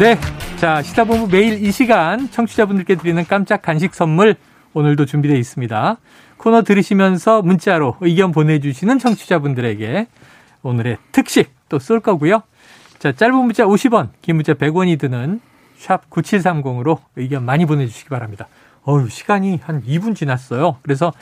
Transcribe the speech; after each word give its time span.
네. 0.00 0.16
자, 0.56 0.80
시사본부 0.80 1.28
매일 1.30 1.62
이 1.62 1.70
시간 1.70 2.30
청취자분들께 2.30 2.94
드리는 2.94 3.22
깜짝 3.26 3.60
간식 3.60 3.94
선물 3.94 4.34
오늘도 4.72 5.04
준비되어 5.04 5.36
있습니다. 5.36 5.98
코너 6.38 6.62
들으시면서 6.62 7.42
문자로 7.42 7.96
의견 8.00 8.32
보내주시는 8.32 8.98
청취자분들에게 8.98 10.06
오늘의 10.62 10.96
특식 11.12 11.52
또 11.68 11.78
쏠 11.78 12.00
거고요. 12.00 12.42
자, 12.98 13.12
짧은 13.12 13.34
문자 13.34 13.66
50원, 13.66 14.08
긴 14.22 14.36
문자 14.36 14.54
100원이 14.54 14.98
드는 14.98 15.38
샵 15.76 16.08
9730으로 16.08 17.00
의견 17.16 17.44
많이 17.44 17.66
보내주시기 17.66 18.08
바랍니다. 18.08 18.48
어휴, 18.84 19.10
시간이 19.10 19.60
한 19.62 19.82
2분 19.82 20.16
지났어요. 20.16 20.78
그래서 20.80 21.12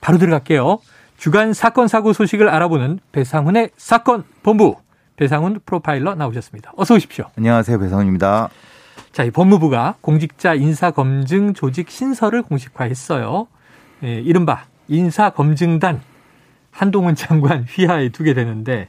바로 0.00 0.18
들어갈게요. 0.18 0.78
주간 1.16 1.52
사건 1.52 1.88
사고 1.88 2.12
소식을 2.12 2.48
알아보는 2.48 3.00
배상훈의 3.10 3.70
사건 3.76 4.22
본부. 4.44 4.76
배상훈 5.24 5.60
프로파일러 5.66 6.14
나오셨습니다. 6.14 6.72
어서 6.76 6.94
오십시오. 6.94 7.26
안녕하세요. 7.36 7.78
배상훈입니다. 7.78 8.48
자, 9.12 9.22
이 9.22 9.30
법무부가 9.30 9.96
공직자 10.00 10.54
인사검증 10.54 11.52
조직 11.52 11.90
신설을 11.90 12.40
공식화했어요. 12.42 13.46
예, 14.04 14.14
이른바 14.20 14.64
인사검증단 14.88 16.00
한동훈 16.70 17.14
장관 17.14 17.66
휘하에 17.68 18.08
두게 18.08 18.32
되는데 18.32 18.88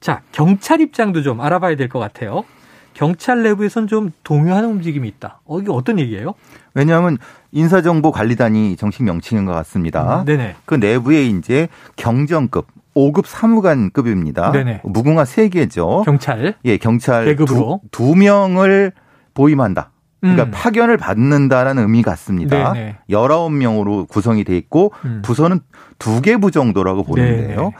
자, 0.00 0.20
경찰 0.32 0.82
입장도 0.82 1.22
좀 1.22 1.40
알아봐야 1.40 1.76
될 1.76 1.88
것 1.88 1.98
같아요. 1.98 2.44
경찰 2.92 3.42
내부에선 3.42 3.86
좀 3.86 4.10
동요하는 4.24 4.68
움직임이 4.68 5.08
있다. 5.08 5.40
어, 5.46 5.60
이게 5.60 5.70
어떤 5.70 5.98
얘기예요? 5.98 6.34
왜냐하면 6.74 7.16
인사정보관리단이 7.52 8.76
정식 8.76 9.04
명칭인 9.04 9.46
것 9.46 9.52
같습니다. 9.52 10.20
음, 10.20 10.24
네네. 10.26 10.56
그 10.66 10.74
내부에 10.74 11.24
이제 11.24 11.68
경정급, 11.96 12.66
5급 12.98 13.26
사무관급입니다. 13.26 14.50
네네. 14.52 14.80
무궁화 14.84 15.22
3개죠. 15.24 16.04
경찰. 16.04 16.54
예, 16.64 16.76
경찰 16.78 17.24
계급으로. 17.26 17.80
두, 17.90 18.06
두 18.12 18.16
명을 18.16 18.92
보임한다. 19.34 19.90
그러니까 20.20 20.44
음. 20.44 20.50
파견을 20.52 20.96
받는다라는 20.96 21.82
의미 21.84 22.02
같습니다. 22.02 22.72
네네. 22.72 22.96
19명으로 23.08 24.08
구성이 24.08 24.42
돼 24.42 24.56
있고 24.56 24.92
음. 25.04 25.22
부서는 25.24 25.60
두 26.00 26.20
개 26.22 26.36
부 26.38 26.50
정도라고 26.50 27.04
보는데요. 27.04 27.56
네네. 27.56 27.70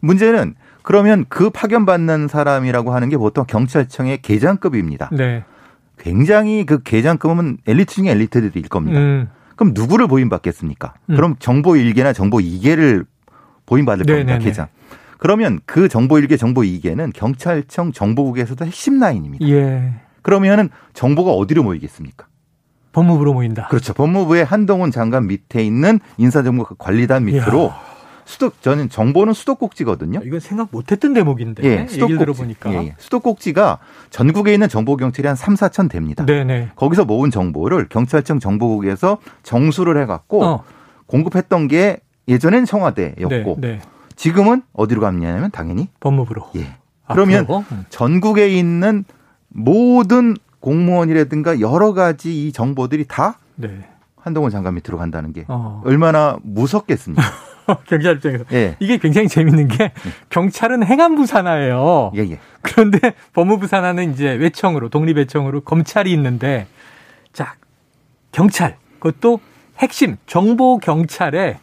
문제는 0.00 0.54
그러면 0.82 1.24
그 1.28 1.50
파견 1.50 1.84
받는 1.86 2.28
사람이라고 2.28 2.94
하는 2.94 3.08
게 3.08 3.16
보통 3.16 3.44
경찰청의 3.48 4.22
계장급입니다. 4.22 5.10
네. 5.12 5.42
굉장히 5.98 6.64
그 6.64 6.82
계장급은 6.84 7.58
엘리트 7.66 7.94
중에 7.96 8.10
엘리트들일 8.12 8.68
겁니다. 8.68 9.00
음. 9.00 9.28
그럼 9.56 9.72
누구를 9.74 10.06
보임받겠습니까? 10.06 10.94
음. 11.10 11.16
그럼 11.16 11.34
정보 11.40 11.72
1개나 11.72 12.14
정보 12.14 12.38
2개를 12.38 13.04
보임받을 13.68 14.06
겁니다. 14.06 14.26
네네네. 14.32 14.44
계장. 14.44 14.66
그러면 15.18 15.60
그 15.66 15.88
정보 15.88 16.14
1개, 16.16 16.38
정보 16.38 16.62
2개는 16.62 17.12
경찰청 17.14 17.92
정보국에서도 17.92 18.64
핵심 18.64 18.98
라인입니다. 18.98 19.46
예. 19.48 19.94
그러면은 20.22 20.70
정보가 20.94 21.32
어디로 21.32 21.62
모이겠습니까? 21.62 22.26
법무부로 22.92 23.34
모인다. 23.34 23.68
그렇죠. 23.68 23.92
법무부의 23.92 24.44
한동훈 24.44 24.90
장관 24.90 25.26
밑에 25.26 25.62
있는 25.64 26.00
인사정보관리단 26.16 27.26
밑으로 27.26 27.64
이야. 27.64 27.88
수도 28.24 28.50
저는 28.60 28.88
정보는 28.88 29.32
수도꼭지거든요. 29.32 30.20
이건 30.24 30.40
생각 30.40 30.68
못했던 30.70 31.14
대목인데 31.14 31.62
예, 31.64 31.86
수도꼭지. 31.86 32.18
들어보니까. 32.18 32.72
예, 32.72 32.76
예. 32.78 32.94
수도꼭지가 32.98 33.78
전국에 34.10 34.52
있는 34.52 34.68
정보 34.68 34.96
경찰이 34.96 35.26
한 35.26 35.36
3, 35.36 35.54
4천 35.54 35.90
됩니다. 35.90 36.26
네네. 36.26 36.70
거기서 36.76 37.04
모은 37.04 37.30
정보를 37.30 37.88
경찰청 37.88 38.38
정보국에서 38.38 39.18
정수를 39.42 40.00
해갖고 40.02 40.44
어. 40.44 40.64
공급했던 41.06 41.68
게 41.68 42.00
예전엔 42.28 42.66
청와대였고 42.66 43.56
네, 43.60 43.68
네. 43.68 43.80
지금은 44.16 44.62
어디로 44.72 45.00
갔냐면 45.00 45.50
당연히 45.50 45.88
법무부로. 46.00 46.50
예. 46.56 46.74
아, 47.06 47.14
그러면? 47.14 47.46
음. 47.48 47.86
전국에 47.88 48.48
있는 48.48 49.04
모든 49.48 50.36
공무원이라든가 50.60 51.60
여러 51.60 51.94
가지 51.94 52.46
이 52.46 52.52
정보들이 52.52 53.06
다 53.06 53.38
네. 53.54 53.88
한동훈 54.16 54.50
장관 54.50 54.74
밑으로 54.74 54.98
간다는 54.98 55.32
게 55.32 55.44
어. 55.48 55.82
얼마나 55.84 56.36
무섭겠습니까? 56.42 57.22
경찰 57.86 58.16
입장에서 58.16 58.44
예. 58.52 58.76
이게 58.80 58.98
굉장히 58.98 59.28
재밌는 59.28 59.68
게 59.68 59.92
경찰은 60.30 60.84
행안부 60.84 61.26
산하예요. 61.26 62.12
예, 62.16 62.20
예. 62.20 62.38
그런데 62.62 63.14
법무부 63.34 63.66
산하는 63.66 64.12
이제 64.12 64.32
외청으로 64.32 64.88
독립외청으로 64.88 65.60
검찰이 65.62 66.12
있는데 66.12 66.66
자 67.32 67.54
경찰 68.32 68.76
그것도 68.98 69.40
핵심 69.78 70.16
정보 70.26 70.78
경찰에 70.78 71.58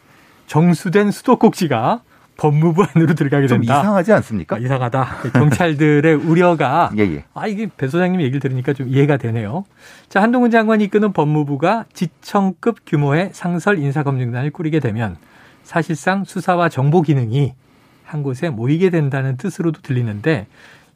정수된 0.48 1.12
수도꼭지가 1.12 2.02
법무부 2.38 2.84
안으로 2.84 3.14
들어가게 3.14 3.48
좀 3.48 3.62
된다. 3.62 3.80
이상하지 3.80 4.12
않습니까? 4.14 4.58
아, 4.58 4.60
이상하다. 4.60 5.06
경찰들의 5.34 6.16
우려가 6.16 6.92
예, 6.98 7.04
예. 7.04 7.24
아, 7.34 7.48
이게 7.48 7.70
배 7.78 7.88
소장님 7.88 8.20
얘기를 8.22 8.40
들으니까 8.42 8.74
좀 8.74 8.90
이해가 8.90 9.18
되네요. 9.18 9.64
자, 10.10 10.22
한동훈 10.22 10.52
장관이 10.52 10.84
이끄는 10.86 11.14
법무부가 11.14 11.86
지청급 11.94 12.80
규모의 12.86 13.30
상설 13.32 13.80
인사검증단을 13.80 14.52
꾸리게 14.52 14.80
되면 14.82 15.16
사실상 15.64 16.26
수사와 16.26 16.68
정보 16.70 17.02
기능이 17.02 17.54
한 18.04 18.22
곳에 18.22 18.50
모이게 18.50 18.90
된다는 18.90 19.38
뜻으로도 19.38 19.82
들리는데 19.82 20.48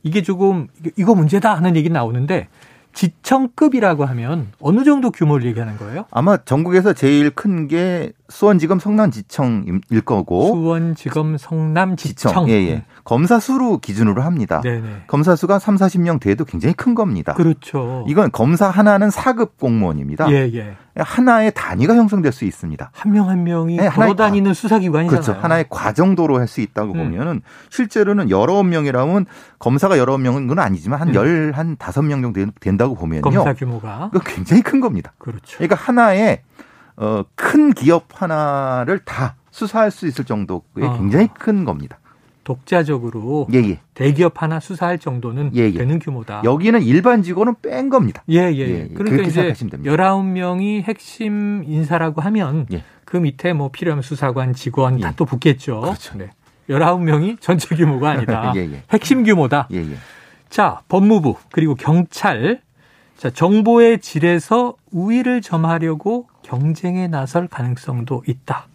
이게 0.04 0.22
조금 0.22 0.68
이거 0.98 1.16
문제다 1.16 1.56
하는 1.56 1.76
얘기 1.76 1.90
나오는데 1.90 2.48
지청급이라고 2.94 4.06
하면 4.06 4.48
어느 4.60 4.84
정도 4.84 5.12
규모를 5.12 5.46
얘기하는 5.48 5.78
거예요? 5.78 6.06
아마 6.12 6.38
전국에서 6.38 6.94
제일 6.94 7.30
큰 7.30 7.68
게 7.70 8.12
수원지검 8.30 8.80
성남지청일 8.80 10.02
거고 10.06 10.48
수원지검 10.48 11.38
성남지청. 11.38 12.32
지청. 12.32 12.50
예, 12.50 12.54
예. 12.54 12.84
검사 13.04 13.40
수로 13.40 13.80
기준으로 13.80 14.22
합니다. 14.22 14.62
네네. 14.62 15.04
검사 15.08 15.36
수가 15.36 15.60
3, 15.60 15.76
40명 15.76 16.20
돼도 16.20 16.46
굉장히 16.46 16.74
큰 16.74 16.96
겁니다. 16.96 17.34
그렇죠. 17.34 18.06
이건 18.08 18.32
검사 18.32 18.70
하나는 18.70 19.10
4급 19.10 19.52
공무원입니다. 19.60 20.32
예, 20.32 20.50
예. 20.54 20.76
하나의 21.04 21.52
단위가 21.56 21.96
형성될 21.96 22.32
수 22.32 22.46
있습니다. 22.46 22.92
한명한 22.94 23.44
명이 23.44 23.78
네, 23.78 23.90
걸어다니는 23.90 24.54
수사기관이잖아요. 24.54 25.22
그렇죠. 25.24 25.42
하나의 25.42 25.66
과정도로 25.70 26.38
할 26.40 26.50
수 26.50 26.62
있다고 26.62 26.94
음. 26.94 26.98
보면은 26.98 27.42
실제로는 27.70 28.32
여러 28.32 28.64
명이라면 28.64 29.28
검사가 29.60 30.00
여러 30.00 30.18
명은 30.18 30.48
건 30.48 30.58
아니지만 30.58 31.00
한 31.00 31.10
음. 31.10 31.14
열, 31.14 31.52
한 31.54 31.78
다섯 31.78 32.02
명 32.02 32.24
정도 32.24 32.44
된다고 32.60 32.96
보면요. 32.96 33.22
검사 33.22 33.54
규모가. 33.54 34.10
굉장히 34.26 34.64
큰 34.64 34.80
겁니다. 34.80 35.14
그렇죠. 35.20 35.58
그러니까 35.60 35.76
하나의 35.76 36.42
어, 36.98 37.24
큰 37.36 37.72
기업 37.72 38.08
하나를 38.22 39.00
다 39.06 39.36
수사할 39.52 39.92
수 39.92 40.08
있을 40.08 40.26
정도의 40.26 40.62
어. 40.82 40.98
굉장히 40.98 41.30
큰 41.34 41.66
겁니다. 41.66 41.99
독자적으로 42.50 43.46
예, 43.54 43.58
예. 43.60 43.80
대기업 43.94 44.42
하나 44.42 44.60
수사할 44.60 44.98
정도는 44.98 45.52
예, 45.54 45.66
예. 45.66 45.72
되는 45.72 46.00
규모다. 46.00 46.42
여기는 46.44 46.82
일반 46.82 47.22
직원은 47.22 47.58
뺀 47.62 47.90
겁니다. 47.90 48.24
예, 48.28 48.38
예. 48.40 48.58
예, 48.58 48.60
예. 48.60 48.88
예. 48.90 48.94
그러니까 48.96 49.28
이제 49.28 49.54
됩니다. 49.54 49.78
19명이 49.78 50.82
핵심 50.82 51.64
인사라고 51.64 52.22
하면 52.22 52.66
예. 52.74 52.84
그 53.06 53.18
밑에 53.18 53.54
뭐 53.54 53.70
필요하면 53.70 54.02
수사관, 54.02 54.56
직원 54.56 55.00
다 55.00 55.10
예. 55.10 55.14
또 55.16 55.26
붙겠죠. 55.26 55.82
그렇죠. 55.82 56.18
네. 56.18 56.32
19명이 56.72 57.40
전체 57.40 57.76
규모가 57.76 58.10
아니다. 58.10 58.52
핵심 58.92 59.24
규모다. 59.24 59.68
예, 59.72 59.78
예. 59.78 59.96
자, 60.50 60.82
법무부 60.88 61.36
그리고 61.52 61.76
경찰 61.76 62.62
자, 63.16 63.30
정보의 63.30 64.00
질에서 64.00 64.74
우위를 64.92 65.42
점하려고 65.42 66.28
경쟁에 66.42 67.08
나설 67.08 67.48
가능성도 67.48 68.24
있다. 68.26 68.66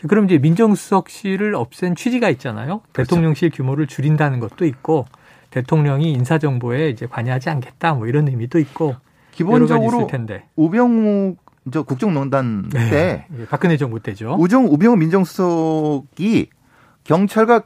자, 0.00 0.08
그럼 0.08 0.24
이제 0.24 0.38
민정수석실을 0.38 1.54
없앤 1.54 1.94
취지가 1.94 2.30
있잖아요. 2.30 2.80
그렇죠. 2.92 3.10
대통령실 3.10 3.50
규모를 3.50 3.86
줄인다는 3.86 4.40
것도 4.40 4.64
있고 4.64 5.04
대통령이 5.50 6.12
인사정보에 6.12 6.88
이제 6.88 7.06
관여하지 7.06 7.50
않겠다 7.50 7.94
뭐 7.94 8.06
이런 8.06 8.28
의미도 8.28 8.58
있고 8.60 8.96
기본적으로. 9.32 10.08
우병우 10.56 11.36
저 11.72 11.82
국정농단 11.82 12.70
때 12.70 13.26
예, 13.38 13.46
박근혜 13.46 13.76
정부 13.76 14.00
때죠. 14.00 14.36
우정 14.38 14.66
우병우 14.66 14.96
민정수석이 14.96 16.48
경찰과 17.04 17.64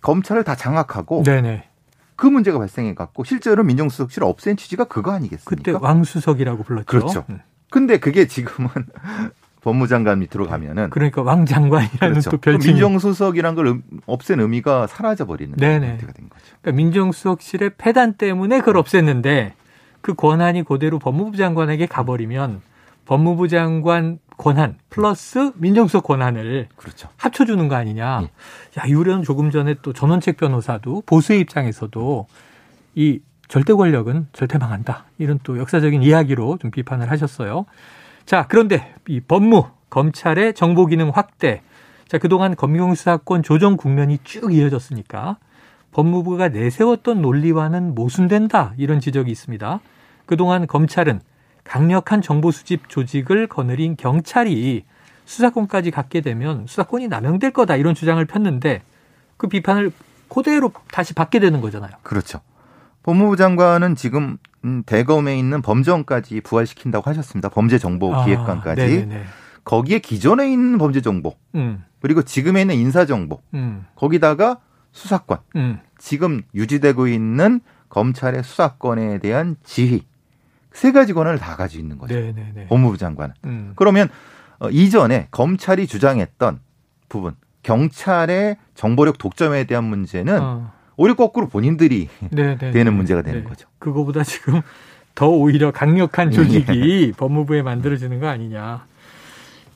검찰을 0.00 0.44
다 0.44 0.54
장악하고 0.54 1.22
네네. 1.24 1.68
그 2.16 2.26
문제가 2.26 2.58
발생해 2.58 2.94
갖고 2.94 3.24
실제로 3.24 3.62
민정수석실을 3.64 4.26
없앤 4.26 4.56
취지가 4.56 4.84
그거 4.84 5.10
아니겠습니까? 5.12 5.48
그때 5.50 5.72
왕수석이라고 5.72 6.62
불렀죠. 6.62 6.86
그렇죠. 6.86 7.24
음. 7.28 7.40
근데 7.70 7.98
그게 7.98 8.26
지금은 8.26 8.70
법무장관 9.64 10.18
밑으로 10.20 10.46
가면은 10.46 10.90
그러니까 10.90 11.22
왕 11.22 11.46
장관이라는 11.46 11.98
그렇죠. 11.98 12.30
또그 12.30 12.40
별칭이 12.42 12.74
민정수석이란 12.74 13.54
걸 13.54 13.66
음- 13.68 13.82
없앤 14.06 14.38
의미가 14.40 14.86
사라져 14.86 15.24
버리는. 15.24 15.54
상태가 15.58 16.12
된 16.12 16.28
거죠. 16.28 16.44
그러니까 16.60 16.72
민정수석실의 16.76 17.70
폐단 17.78 18.12
때문에 18.14 18.58
그걸 18.60 18.74
없앴는데 18.82 19.52
그 20.02 20.14
권한이 20.14 20.64
그대로 20.64 20.98
법무부 20.98 21.36
장관에게 21.38 21.86
가버리면 21.86 22.60
법무부 23.06 23.48
장관 23.48 24.18
권한 24.36 24.76
플러스 24.90 25.52
민정수석 25.56 26.04
권한을 26.04 26.68
그렇죠. 26.76 27.08
합쳐주는 27.16 27.66
거 27.68 27.74
아니냐. 27.76 28.20
예. 28.22 28.24
야, 28.80 28.84
이 28.86 28.92
우려는 28.92 29.22
조금 29.22 29.50
전에 29.50 29.76
또 29.82 29.92
전원책 29.92 30.36
변호사도 30.36 31.02
보수의 31.06 31.40
입장에서도 31.40 32.26
이 32.96 33.20
절대 33.48 33.72
권력은 33.72 34.28
절대 34.32 34.58
망한다. 34.58 35.04
이런 35.18 35.38
또 35.42 35.58
역사적인 35.58 36.02
이야기로 36.02 36.58
좀 36.60 36.70
비판을 36.70 37.10
하셨어요. 37.10 37.66
자, 38.26 38.46
그런데 38.48 38.94
이 39.06 39.20
법무, 39.20 39.66
검찰의 39.90 40.54
정보 40.54 40.86
기능 40.86 41.10
확대. 41.10 41.62
자, 42.08 42.18
그동안 42.18 42.56
검경수사권 42.56 43.42
조정 43.42 43.76
국면이 43.76 44.18
쭉 44.24 44.52
이어졌으니까 44.54 45.38
법무부가 45.92 46.48
내세웠던 46.48 47.22
논리와는 47.22 47.94
모순된다. 47.94 48.74
이런 48.76 49.00
지적이 49.00 49.30
있습니다. 49.30 49.80
그동안 50.26 50.66
검찰은 50.66 51.20
강력한 51.62 52.22
정보 52.22 52.50
수집 52.50 52.88
조직을 52.88 53.46
거느린 53.46 53.96
경찰이 53.96 54.84
수사권까지 55.24 55.90
갖게 55.90 56.20
되면 56.20 56.66
수사권이 56.66 57.08
남용될 57.08 57.52
거다 57.52 57.76
이런 57.76 57.94
주장을 57.94 58.22
폈는데 58.24 58.82
그 59.36 59.48
비판을 59.48 59.92
그대로 60.28 60.72
다시 60.90 61.14
받게 61.14 61.38
되는 61.40 61.60
거잖아요. 61.60 61.92
그렇죠. 62.02 62.40
법무부 63.02 63.36
장관은 63.36 63.94
지금 63.96 64.38
음, 64.64 64.82
대검에 64.86 65.38
있는 65.38 65.62
범정까지 65.62 66.40
부활시킨다고 66.40 67.08
하셨습니다. 67.10 67.48
범죄정보기획관까지. 67.48 69.08
아, 69.10 69.16
거기에 69.64 69.98
기존에 69.98 70.50
있는 70.50 70.78
범죄정보 70.78 71.34
음. 71.54 71.84
그리고 72.00 72.22
지금에 72.22 72.62
있는 72.62 72.74
인사정보 72.74 73.40
음. 73.54 73.86
거기다가 73.94 74.58
수사권 74.92 75.38
음. 75.56 75.80
지금 75.98 76.42
유지되고 76.54 77.08
있는 77.08 77.60
검찰의 77.88 78.42
수사권에 78.42 79.18
대한 79.18 79.56
지휘 79.64 80.04
세 80.72 80.92
가지 80.92 81.12
권한을 81.12 81.38
다 81.38 81.56
가지고 81.56 81.82
있는 81.82 81.98
거죠. 81.98 82.14
네네네. 82.14 82.66
법무부 82.66 82.98
장관은. 82.98 83.34
음. 83.44 83.72
그러면 83.76 84.08
어, 84.58 84.68
이전에 84.68 85.28
검찰이 85.30 85.86
주장했던 85.86 86.60
부분 87.08 87.34
경찰의 87.62 88.56
정보력 88.74 89.18
독점에 89.18 89.64
대한 89.64 89.84
문제는 89.84 90.42
어. 90.42 90.72
오히려 90.96 91.14
거꾸로 91.14 91.48
본인들이 91.48 92.08
네네. 92.30 92.70
되는 92.70 92.94
문제가 92.94 93.22
되는 93.22 93.40
네. 93.40 93.48
거죠. 93.48 93.68
그거보다 93.78 94.22
지금 94.22 94.60
더 95.14 95.28
오히려 95.28 95.70
강력한 95.70 96.30
조직이 96.30 97.06
네. 97.06 97.12
법무부에 97.16 97.62
만들어지는 97.62 98.20
거 98.20 98.28
아니냐. 98.28 98.86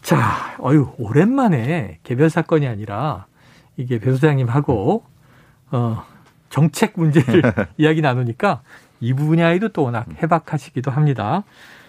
자, 0.02 0.56
어유 0.60 0.92
오랜만에 0.98 1.98
개별 2.02 2.30
사건이 2.30 2.66
아니라 2.66 3.26
이게 3.76 3.98
배 3.98 4.12
소장님하고 4.12 5.04
어 5.70 6.04
정책 6.50 6.94
문제를 6.96 7.42
이야기 7.76 8.00
나누니까 8.00 8.62
이 9.00 9.12
분야에도 9.12 9.68
또 9.68 9.84
워낙 9.84 10.06
해박하시기도 10.22 10.90
합니다. 10.90 11.44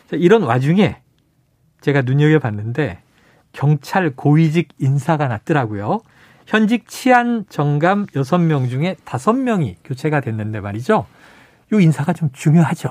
자, 0.09 0.15
이런 0.15 0.43
와중에 0.43 0.97
제가 1.81 2.01
눈여겨 2.01 2.39
봤는데 2.39 3.01
경찰 3.51 4.11
고위직 4.11 4.69
인사가 4.79 5.27
났더라고요. 5.27 6.01
현직 6.49 6.87
치안 6.87 7.45
정감 7.47 8.07
6명 8.07 8.69
중에 8.71 8.95
5명이 9.05 9.75
교체가 9.83 10.19
됐는데 10.19 10.61
말이죠. 10.61 11.05
요 11.71 11.79
인사가 11.79 12.11
좀 12.11 12.29
중요하죠. 12.33 12.89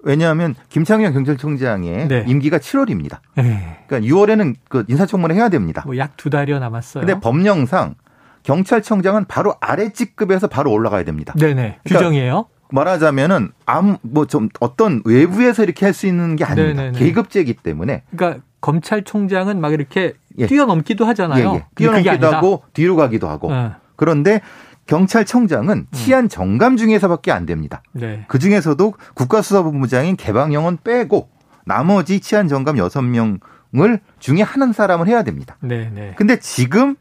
왜냐하면 0.00 0.54
김창현 0.68 1.14
경찰청장의 1.14 2.08
네. 2.08 2.24
임기가 2.28 2.58
7월입니다. 2.58 3.20
네. 3.36 3.78
그러니까 3.86 4.14
6월에는 4.14 4.54
그 4.68 4.84
인사청문회 4.88 5.34
해야 5.36 5.48
됩니다. 5.48 5.82
뭐 5.86 5.96
약 5.96 6.18
두 6.18 6.28
달여 6.28 6.58
남았어요. 6.58 7.06
근데 7.06 7.18
법령상 7.18 7.94
경찰청장은 8.42 9.24
바로 9.24 9.54
아래 9.60 9.90
직급에서 9.90 10.46
바로 10.46 10.70
올라가야 10.70 11.04
됩니다. 11.04 11.32
네네. 11.38 11.54
그러니까 11.54 11.80
규정이에요. 11.84 12.44
말하자면은 12.70 13.50
아무 13.66 13.96
뭐 14.02 14.26
좀 14.26 14.48
어떤 14.60 15.02
외부에서 15.04 15.62
이렇게 15.62 15.86
할 15.86 15.94
수 15.94 16.06
있는 16.06 16.36
게 16.36 16.44
아닙니다. 16.44 16.82
네네네. 16.82 16.98
계급제이기 16.98 17.54
때문에. 17.54 18.02
그러니까 18.14 18.42
검찰총장은 18.60 19.60
막 19.60 19.72
이렇게 19.72 20.14
예. 20.38 20.46
뛰어넘기도 20.46 21.04
하잖아요. 21.06 21.50
예, 21.52 21.56
예. 21.56 21.64
뛰어넘기도 21.74 22.26
하고 22.32 22.62
뒤로 22.74 22.96
가기도 22.96 23.28
하고. 23.28 23.50
네. 23.52 23.70
그런데 23.96 24.40
경찰청장은 24.86 25.78
음. 25.78 25.86
치안 25.92 26.28
정감 26.28 26.76
중에서밖에 26.76 27.30
안 27.32 27.46
됩니다. 27.46 27.82
네. 27.92 28.24
그 28.28 28.38
중에서도 28.38 28.94
국가수사본부장인 29.14 30.16
개방영은 30.16 30.78
빼고 30.84 31.28
나머지 31.64 32.20
치안 32.20 32.48
정감 32.48 32.76
6명을 32.76 34.00
중에 34.18 34.42
하는 34.42 34.72
사람을 34.72 35.06
해야 35.08 35.22
됩니다. 35.22 35.56
네, 35.60 35.90
네. 35.94 36.14
근데 36.16 36.38
지금 36.38 36.96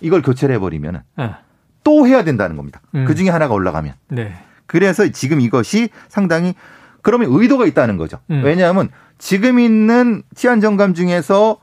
이걸 0.00 0.22
교체를 0.22 0.54
해버리면 0.56 1.02
네. 1.18 1.30
또 1.84 2.06
해야 2.06 2.22
된다는 2.24 2.56
겁니다. 2.56 2.80
음. 2.94 3.04
그 3.06 3.14
중에 3.14 3.28
하나가 3.28 3.54
올라가면. 3.54 3.94
네. 4.08 4.34
그래서 4.66 5.08
지금 5.08 5.40
이것이 5.40 5.88
상당히 6.08 6.54
그러면 7.02 7.28
의도가 7.32 7.66
있다는 7.66 7.96
거죠. 7.96 8.18
음. 8.30 8.42
왜냐하면 8.44 8.88
지금 9.18 9.58
있는 9.58 10.22
치안 10.34 10.60
정감 10.60 10.94
중에서 10.94 11.58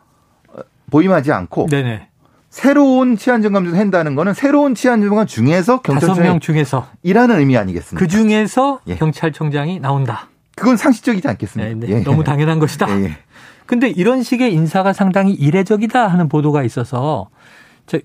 보임하지 0.92 1.32
않고 1.32 1.68
네네. 1.68 2.08
새로운 2.50 3.16
치안정감을 3.16 3.78
한다는 3.78 4.16
거는 4.16 4.34
새로운 4.34 4.74
치안정감 4.74 5.28
중에서 5.28 5.82
경찰청 5.82 6.40
중에서 6.40 6.88
일하는 7.04 7.40
의미 7.40 7.58
아니겠습니까? 7.58 8.00
그 8.00 8.08
중에서 8.08 8.80
예. 8.88 8.96
경찰청장이 8.96 9.80
나온다. 9.80 10.30
그건 10.56 10.76
상식적이지 10.76 11.28
않겠습니까? 11.28 11.74
네, 11.80 11.88
네. 11.88 12.00
예. 12.00 12.04
너무 12.04 12.24
당연한 12.24 12.60
것이다. 12.60 12.90
예. 12.90 13.04
예. 13.06 13.18
근데 13.66 13.88
이런 13.88 14.24
식의 14.24 14.52
인사가 14.52 14.94
상당히 14.94 15.34
이례적이다 15.34 16.08
하는 16.08 16.28
보도가 16.28 16.64
있어서 16.64 17.30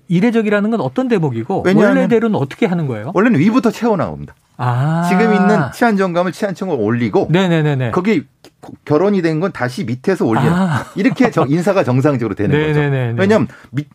이례적이라는 0.07 0.69
건 0.69 0.81
어떤 0.81 1.07
대목이고 1.07 1.63
원래대로는 1.65 2.35
어떻게 2.35 2.67
하는 2.67 2.85
거예요? 2.85 3.11
원래는 3.15 3.39
위부터 3.39 3.71
채워 3.71 3.97
나옵니다. 3.97 4.35
아. 4.57 5.05
지금 5.09 5.33
있는 5.33 5.71
치안정감을 5.73 6.31
치안청을 6.31 6.75
올리고 6.79 7.27
네네네네. 7.31 7.91
거기 7.91 8.25
결혼이 8.85 9.21
된 9.21 9.39
건 9.39 9.51
다시 9.51 9.83
밑에서 9.85 10.25
올리는 10.25 10.51
아. 10.51 10.85
이렇게 10.95 11.29
정, 11.29 11.49
인사가 11.49 11.83
정상적으로 11.83 12.35
되는 12.35 12.57
네네네네. 12.57 13.05
거죠. 13.11 13.21
왜냐하면 13.21 13.47
밑, 13.71 13.87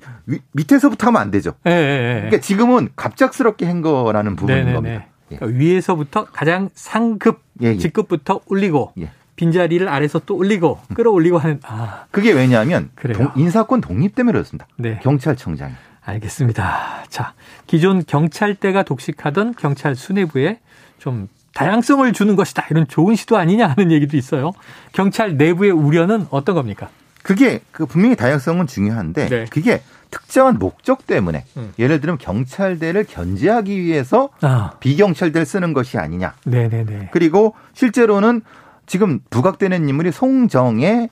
밑에서부터 0.52 1.08
하면 1.08 1.20
안 1.22 1.30
되죠. 1.30 1.54
네네네. 1.64 2.14
그러니까 2.20 2.38
지금은 2.40 2.90
갑작스럽게 2.96 3.66
한 3.66 3.80
거라는 3.82 4.36
부분인 4.36 4.58
네네네. 4.66 4.74
겁니다. 4.74 5.04
예. 5.32 5.36
그러니까 5.36 5.58
위에서부터 5.58 6.24
가장 6.26 6.68
상급 6.74 7.40
예, 7.62 7.68
예. 7.68 7.76
직급부터 7.78 8.40
올리고 8.46 8.92
예. 9.00 9.10
빈자리를 9.36 9.88
아래서 9.88 10.20
또 10.26 10.36
올리고 10.36 10.78
끌어올리고 10.94 11.38
하는 11.38 11.60
아. 11.64 12.04
그게 12.10 12.32
왜냐하면 12.32 12.90
동, 13.14 13.30
인사권 13.36 13.80
독립 13.80 14.14
때문에 14.14 14.32
그렇습니다. 14.32 14.66
네. 14.76 15.00
경찰청장이. 15.02 15.72
알겠습니다. 16.05 17.05
자, 17.08 17.35
기존 17.67 18.05
경찰대가 18.05 18.82
독식하던 18.82 19.55
경찰 19.55 19.94
수뇌부에 19.94 20.58
좀 20.99 21.29
다양성을 21.55 22.11
주는 22.12 22.37
것이다. 22.37 22.67
이런 22.70 22.87
좋은 22.87 23.17
시도 23.17 23.37
아니냐 23.37 23.69
하는 23.69 23.93
얘기도 23.93 24.17
있어요. 24.17 24.52
경찰 24.93 25.37
내부의 25.37 25.70
우려는 25.70 26.26
어떤 26.31 26.55
겁니까? 26.55 26.88
그게 27.23 27.61
그 27.70 27.87
분명히 27.87 28.17
다양성은 28.17 28.67
중요한데 28.67 29.29
네. 29.29 29.44
그게 29.50 29.82
특정한 30.11 30.58
목적 30.58 31.06
때문에 31.06 31.44
음. 31.56 31.73
예를 31.79 32.00
들면 32.00 32.19
경찰대를 32.19 33.05
견제하기 33.05 33.81
위해서 33.82 34.31
아. 34.41 34.73
비경찰대를 34.81 35.44
쓰는 35.44 35.73
것이 35.73 35.99
아니냐. 35.99 36.35
네네네. 36.44 37.11
그리고 37.12 37.55
실제로는 37.75 38.43
지금 38.87 39.20
부각되는 39.31 39.88
인물이 39.88 40.12
송정의 40.12 41.11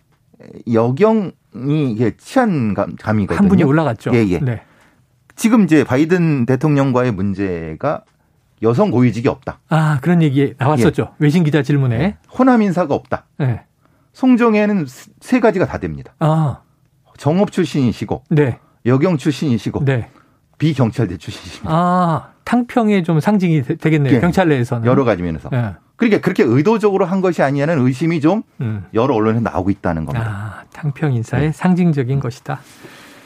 여경이 0.72 2.12
치안 2.18 2.74
감이거든요. 2.74 3.38
한 3.38 3.48
분이 3.48 3.62
올라갔죠. 3.64 4.12
예, 4.14 4.26
예. 4.28 4.38
네. 4.40 4.62
지금 5.38 5.62
이제 5.62 5.84
바이든 5.84 6.46
대통령과의 6.46 7.12
문제가 7.12 8.02
여성 8.60 8.90
고위직이 8.90 9.28
없다. 9.28 9.60
아 9.68 9.98
그런 10.02 10.20
얘기 10.20 10.52
나왔었죠. 10.58 11.02
예. 11.12 11.14
외신 11.20 11.44
기자 11.44 11.62
질문에 11.62 11.96
네. 11.96 12.16
호남 12.36 12.60
인사가 12.60 12.94
없다. 12.94 13.24
네. 13.38 13.62
송정에는 14.12 14.86
세 15.20 15.38
가지가 15.38 15.66
다 15.66 15.78
됩니다. 15.78 16.12
아. 16.18 16.58
정업 17.16 17.52
출신이시고, 17.52 18.24
네. 18.30 18.58
여경 18.86 19.16
출신이시고, 19.16 19.84
네. 19.84 20.08
비경찰대 20.58 21.16
출신이십니다. 21.18 21.72
아 21.72 22.32
탕평의 22.44 23.04
좀 23.04 23.20
상징이 23.20 23.62
되, 23.62 23.76
겠네요 23.76 24.16
예. 24.16 24.20
경찰 24.20 24.48
내에서는 24.48 24.86
여러 24.86 25.04
가지 25.04 25.22
면에서. 25.22 25.48
예. 25.52 25.76
그러니까 25.94 26.20
그렇게 26.20 26.42
의도적으로 26.42 27.04
한 27.04 27.20
것이 27.20 27.42
아니냐는 27.42 27.78
의심이 27.78 28.20
좀 28.20 28.42
음. 28.60 28.86
여러 28.92 29.14
언론에 29.14 29.38
나오고 29.38 29.70
있다는 29.70 30.04
겁니다. 30.04 30.28
아, 30.28 30.64
탕평 30.72 31.12
인사의 31.12 31.46
네. 31.46 31.52
상징적인 31.52 32.18
것이다. 32.18 32.60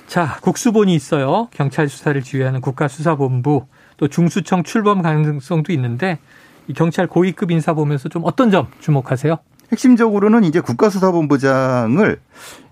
자, 0.07 0.37
국수본이 0.43 0.95
있어요. 0.95 1.49
경찰 1.53 1.89
수사를 1.89 2.21
지휘하는 2.21 2.61
국가수사본부 2.61 3.67
또 3.97 4.09
중수청 4.09 4.63
출범 4.63 5.03
가능성도 5.03 5.73
있는데 5.73 6.19
이 6.69 6.75
경찰 6.75 7.07
고위급 7.07 7.51
인사 7.51 7.73
보면서 7.73 8.09
좀 8.09 8.23
어떤 8.25 8.51
점 8.51 8.69
주목하세요? 8.81 9.39
핵심적으로는 9.73 10.45
이제 10.45 10.61
국가수사본부장을 10.61 12.21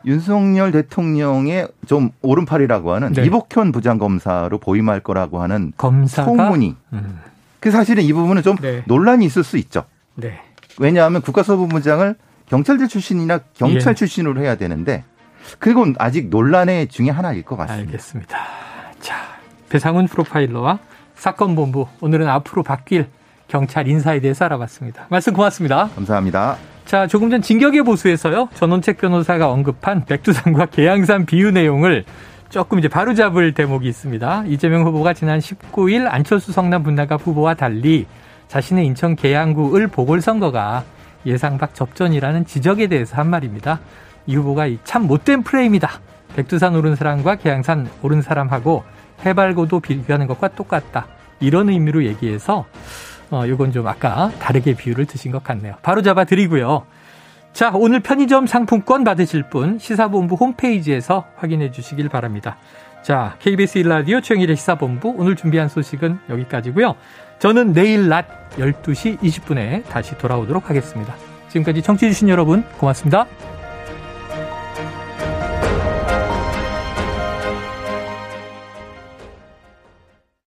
윤석열 0.05 0.71
대통령의 0.71 1.69
좀 1.87 2.11
오른팔이라고 2.21 2.93
하는 2.93 3.13
네. 3.13 3.25
이복현 3.25 3.73
부장검사로 3.73 4.59
보임할 4.59 5.01
거라고 5.01 5.41
하는 5.41 5.73
검사가? 5.79 6.27
소문이. 6.27 6.77
음. 6.93 7.21
그 7.59 7.71
사실은 7.71 8.03
이 8.03 8.13
부분은 8.13 8.43
좀 8.43 8.57
네. 8.57 8.83
논란이 8.87 9.25
있을 9.25 9.45
수 9.45 9.57
있죠. 9.57 9.85
네. 10.15 10.41
왜냐하면 10.79 11.23
국가수사본부장을 11.23 12.17
경찰대 12.47 12.87
출신이나 12.87 13.41
경찰 13.55 13.93
예. 13.93 13.95
출신으로 13.95 14.41
해야 14.43 14.57
되는데 14.57 15.05
그건 15.59 15.95
아직 15.99 16.29
논란의 16.29 16.89
중에 16.89 17.11
하나일 17.11 17.43
것 17.43 17.57
같습니다. 17.57 17.89
알겠습니다. 17.89 18.39
자, 19.01 19.17
배상훈 19.69 20.07
프로파일러와 20.07 20.79
사건 21.15 21.55
본부 21.55 21.87
오늘은 22.01 22.29
앞으로 22.29 22.63
바뀔 22.63 23.09
경찰 23.49 23.89
인사에 23.89 24.21
대해서 24.21 24.45
알아봤습니다. 24.45 25.07
말씀 25.11 25.33
고맙습니다. 25.33 25.89
감사합니다. 25.95 26.57
자, 26.85 27.07
조금 27.07 27.31
전 27.31 27.43
진격의 27.43 27.83
보수에서요. 27.83 28.49
전원책 28.55 28.99
변호사가 28.99 29.51
언급한 29.51 30.05
백두산과 30.07 30.67
계양산 30.67 31.27
비유 31.27 31.51
내용을 31.51 32.05
조금 32.49 32.79
이제 32.79 32.89
바로잡을 32.89 33.55
대목이 33.55 33.89
있습니다. 33.89 34.45
이재명 34.47 34.85
후보가 34.85 35.13
지난 35.13 35.39
19일 35.39 36.09
안철수 36.11 36.53
성남 36.53 36.83
분당갑 36.83 37.25
후보와 37.25 37.55
달리 37.55 38.07
자신의 38.49 38.87
인천 38.87 39.15
계양구을 39.15 39.87
보궐선거가 39.89 40.85
예상 41.27 41.59
밖 41.59 41.75
접전이라는 41.75 42.47
지적에 42.47 42.89
대해서 42.89 43.17
한 43.17 43.31
말입니다. 43.31 43.79
이 44.27 44.37
후보가 44.37 44.69
참 44.85 45.07
못된 45.07 45.43
프레임이다. 45.43 45.91
백두산 46.37 46.75
오른 46.75 46.95
사람과 46.95 47.37
계양산 47.37 47.89
오른 48.03 48.23
사람하고 48.23 48.85
해발고도 49.25 49.81
비교하는 49.81 50.27
것과 50.27 50.49
똑같다. 50.49 51.07
이런 51.41 51.69
의미로 51.69 52.05
얘기해서 52.05 52.67
어, 53.31 53.45
요건 53.47 53.73
좀 53.73 53.87
아까 53.87 54.31
다르게 54.39 54.75
비율을 54.75 55.07
드신 55.07 55.31
것 55.33 55.43
같네요. 55.45 55.75
바로 55.83 56.03
잡아 56.03 56.25
드리고요. 56.25 56.85
자, 57.53 57.73
오늘 57.75 58.01
편의점 58.01 58.47
상품권 58.47 59.05
받으실 59.05 59.45
분 59.45 59.79
시사본부 59.79 60.37
홈페이지에서 60.37 61.25
확인해 61.37 61.71
주시길 61.71 62.09
바랍니다. 62.09 62.57
자, 63.03 63.37
KBS 63.41 63.83
1라디오 63.83 64.23
최영일의 64.23 64.57
시사본부 64.57 65.15
오늘 65.17 65.37
준비한 65.37 65.69
소식은 65.69 66.19
여기까지고요. 66.29 66.95
저는 67.39 67.73
내일 67.73 68.09
낮 68.09 68.51
12시 68.57 69.19
20분에 69.19 69.85
다시 69.89 70.17
돌아오도록 70.19 70.69
하겠습니다. 70.69 71.15
지금까지 71.49 71.83
청취해 71.83 72.11
주신 72.13 72.29
여러분 72.29 72.63
고맙습니다. 72.79 73.27